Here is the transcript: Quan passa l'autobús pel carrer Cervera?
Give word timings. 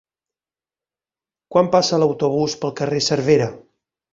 Quan 1.55 1.71
passa 1.75 2.01
l'autobús 2.05 2.59
pel 2.65 2.77
carrer 2.81 3.07
Cervera? 3.11 3.53